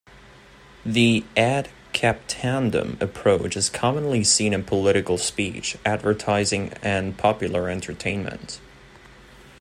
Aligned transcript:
The 0.83 1.25
"ad 1.37 1.69
captandum" 1.93 2.99
approach 2.99 3.55
is 3.55 3.69
commonly 3.69 4.23
seen 4.23 4.51
in 4.51 4.63
political 4.63 5.19
speech, 5.19 5.77
advertising, 5.85 6.73
and 6.81 7.15
popular 7.15 7.69
entertainment. 7.69 8.59